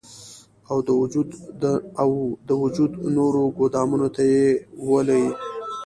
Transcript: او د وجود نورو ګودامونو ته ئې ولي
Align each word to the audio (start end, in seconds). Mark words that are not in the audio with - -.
او 0.71 0.77
د 2.47 2.49
وجود 2.61 2.89
نورو 3.17 3.43
ګودامونو 3.57 4.07
ته 4.15 4.21
ئې 4.31 4.47
ولي 4.89 5.23